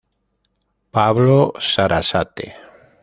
[0.89, 2.45] Pablo Sarasate.